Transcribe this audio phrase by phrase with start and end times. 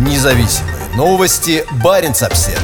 [0.00, 1.62] Независимые новости.
[1.84, 2.58] Барин обсерва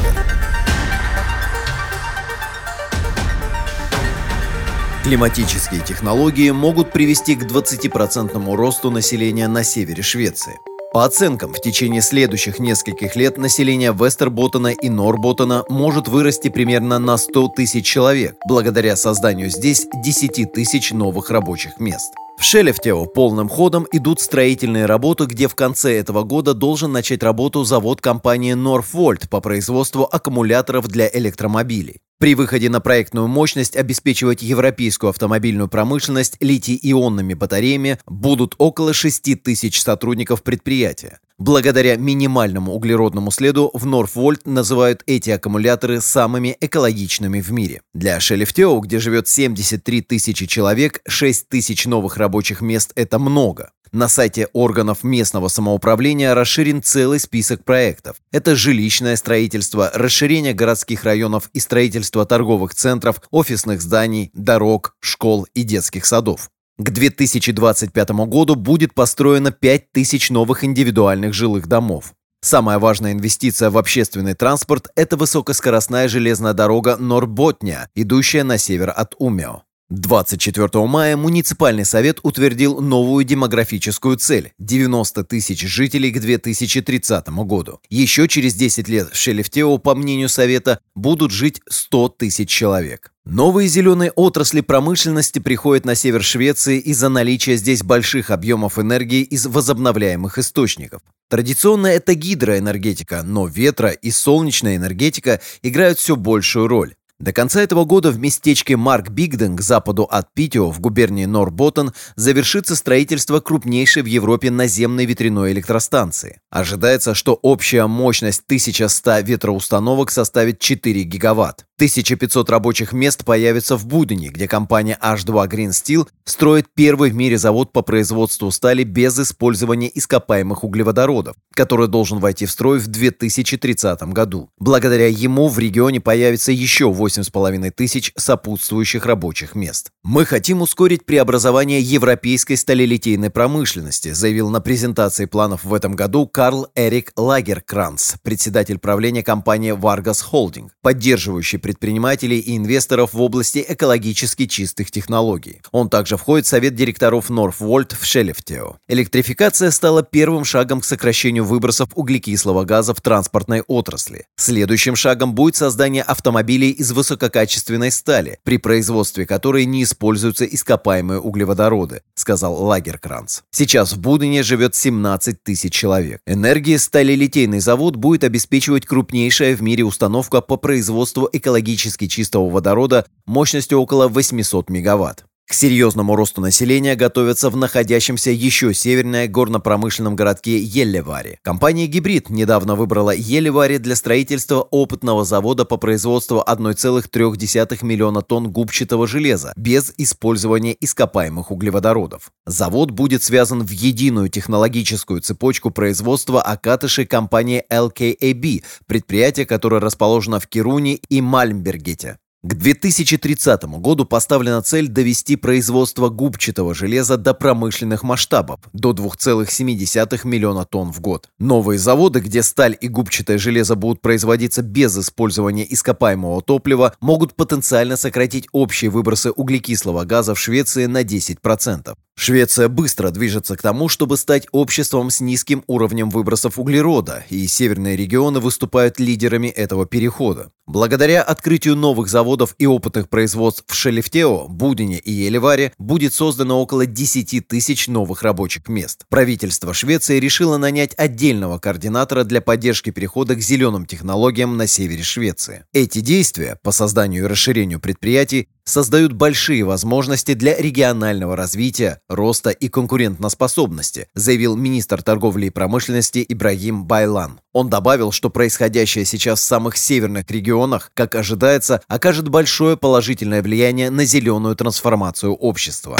[5.04, 10.58] Климатические технологии могут привести к 20% росту населения на севере Швеции.
[10.94, 17.18] По оценкам, в течение следующих нескольких лет население Вестерботтена и Норботтена может вырасти примерно на
[17.18, 22.14] 100 тысяч человек, благодаря созданию здесь 10 тысяч новых рабочих мест.
[22.38, 27.64] В Шелефтео полным ходом идут строительные работы, где в конце этого года должен начать работу
[27.64, 32.02] завод компании Northvolt по производству аккумуляторов для электромобилей.
[32.18, 39.82] При выходе на проектную мощность обеспечивать европейскую автомобильную промышленность литий-ионными батареями будут около 6 тысяч
[39.82, 41.20] сотрудников предприятия.
[41.38, 47.82] Благодаря минимальному углеродному следу в Норфвольт называют эти аккумуляторы самыми экологичными в мире.
[47.92, 53.70] Для Шелефтео, где живет 73 тысячи человек, 6 тысяч новых рабочих мест– это много.
[53.92, 58.16] На сайте органов местного самоуправления расширен целый список проектов.
[58.32, 65.62] Это жилищное строительство, расширение городских районов и строительство торговых центров, офисных зданий, дорог, школ и
[65.62, 66.50] детских садов.
[66.78, 72.12] К 2025 году будет построено 5000 новых индивидуальных жилых домов.
[72.42, 79.14] Самая важная инвестиция в общественный транспорт– это высокоскоростная железная дорога Норботня, идущая на север от
[79.18, 79.62] Умео.
[79.88, 87.80] 24 мая муниципальный совет утвердил новую демографическую цель– 90 тысяч жителей к 2030 году.
[87.88, 93.12] Еще через 10 лет в Шелефтео, по мнению совета, будут жить 100 тысяч человек.
[93.28, 99.46] Новые зеленые отрасли промышленности приходят на север Швеции из-за наличия здесь больших объемов энергии из
[99.46, 101.02] возобновляемых источников.
[101.28, 106.94] Традиционно это гидроэнергетика, но ветро и солнечная энергетика играют все большую роль.
[107.18, 111.92] До конца этого года в местечке Марк Бигден к западу от Питио в губернии Норботтен
[112.14, 116.40] завершится строительство крупнейшей в Европе наземной ветряной электростанции.
[116.50, 121.64] Ожидается, что общая мощность 1100 ветроустановок составит 4 гигаватт.
[121.76, 127.36] 1500 рабочих мест появится в Будене, где компания H2 Green Steel строит первый в мире
[127.36, 134.02] завод по производству стали без использования ископаемых углеводородов, который должен войти в строй в 2030
[134.04, 134.48] году.
[134.58, 139.90] Благодаря ему в регионе появится еще 8,5 тысяч сопутствующих рабочих мест.
[140.08, 146.68] «Мы хотим ускорить преобразование европейской сталелитейной промышленности», заявил на презентации планов в этом году Карл
[146.76, 154.92] Эрик Лагеркранц, председатель правления компании Vargas Holding, поддерживающий предпринимателей и инвесторов в области экологически чистых
[154.92, 155.60] технологий.
[155.72, 158.76] Он также входит в совет директоров Northvolt в Шелефтео.
[158.86, 164.26] Электрификация стала первым шагом к сокращению выбросов углекислого газа в транспортной отрасли.
[164.36, 172.02] Следующим шагом будет создание автомобилей из высококачественной стали, при производстве которой не используются ископаемые углеводороды,
[172.14, 173.40] сказал Лагеркранц.
[173.50, 176.20] Сейчас в Будене живет 17 тысяч человек.
[176.26, 183.80] Энергия сталелитейный завод будет обеспечивать крупнейшая в мире установка по производству экологически чистого водорода мощностью
[183.80, 185.24] около 800 мегаватт.
[185.48, 191.38] К серьезному росту населения готовятся в находящемся еще севернее горно-промышленном городке Еллеваре.
[191.42, 199.06] Компания «Гибрид» недавно выбрала Еллеваре для строительства опытного завода по производству 1,3 миллиона тонн губчатого
[199.06, 202.32] железа без использования ископаемых углеводородов.
[202.44, 210.48] Завод будет связан в единую технологическую цепочку производства окатышей компании LKAB, предприятие, которое расположено в
[210.48, 212.18] Кируне и Мальмбергете.
[212.46, 220.64] К 2030 году поставлена цель довести производство губчатого железа до промышленных масштабов, до 2,7 миллиона
[220.64, 221.28] тонн в год.
[221.40, 227.96] Новые заводы, где сталь и губчатое железо будут производиться без использования ископаемого топлива, могут потенциально
[227.96, 231.96] сократить общие выбросы углекислого газа в Швеции на 10%.
[232.18, 237.94] Швеция быстро движется к тому, чтобы стать обществом с низким уровнем выбросов углерода, и северные
[237.94, 240.50] регионы выступают лидерами этого перехода.
[240.66, 246.86] Благодаря открытию новых заводов и опытных производств в Шелефтео, Будине и Елеваре будет создано около
[246.86, 249.04] 10 тысяч новых рабочих мест.
[249.08, 255.64] Правительство Швеции решило нанять отдельного координатора для поддержки перехода к зеленым технологиям на севере Швеции.
[255.72, 262.68] Эти действия по созданию и расширению предприятий создают большие возможности для регионального развития, роста и
[262.68, 267.40] конкурентоспособности, заявил министр торговли и промышленности Ибрагим Байлан.
[267.52, 273.90] Он добавил, что происходящее сейчас в самых северных регионах, как ожидается, окажет большое положительное влияние
[273.90, 275.96] на зеленую трансформацию общества.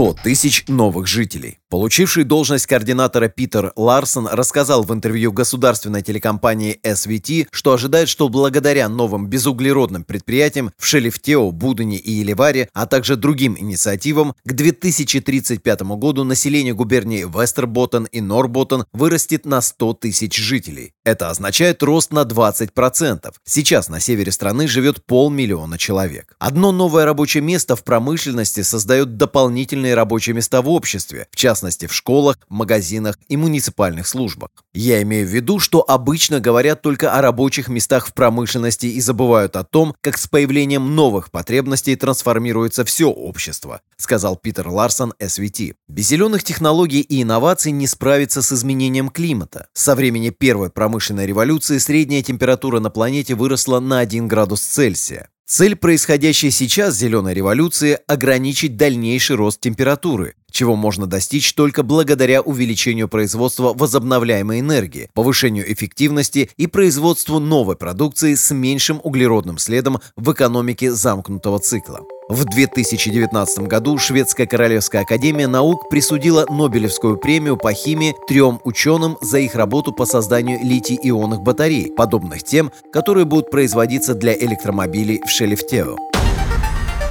[0.00, 1.58] 100 тысяч новых жителей.
[1.68, 8.88] Получивший должность координатора Питер Ларсон рассказал в интервью государственной телекомпании SVT, что ожидает, что благодаря
[8.88, 16.24] новым безуглеродным предприятиям в Шелефтео, Будане и Еливаре, а также другим инициативам, к 2035 году
[16.24, 20.94] население губернии Вестерботтен и Норботтен вырастет на 100 тысяч жителей.
[21.04, 23.32] Это означает рост на 20%.
[23.44, 26.34] Сейчас на севере страны живет полмиллиона человек.
[26.40, 31.94] Одно новое рабочее место в промышленности создает дополнительные рабочие места в обществе, в частности в
[31.94, 34.50] школах, магазинах и муниципальных службах.
[34.72, 39.56] Я имею в виду, что обычно говорят только о рабочих местах в промышленности и забывают
[39.56, 45.74] о том, как с появлением новых потребностей трансформируется все общество, сказал Питер Ларсон SVT.
[45.88, 49.68] Без зеленых технологий и инноваций не справиться с изменением климата.
[49.72, 55.28] Со времени первой промышленной революции средняя температура на планете выросла на 1 градус Цельсия.
[55.50, 63.08] Цель происходящей сейчас зеленой революции– ограничить дальнейший рост температуры, чего можно достичь только благодаря увеличению
[63.08, 70.92] производства возобновляемой энергии, повышению эффективности и производству новой продукции с меньшим углеродным следом в экономике
[70.92, 72.06] замкнутого цикла.
[72.30, 79.40] В 2019 году Шведская Королевская Академия Наук присудила Нобелевскую премию по химии трем ученым за
[79.40, 85.96] их работу по созданию литий-ионных батарей, подобных тем, которые будут производиться для электромобилей в Шелефтео.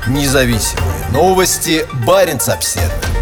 [0.07, 1.85] Независимые новости.
[2.07, 3.18] Барин обседный.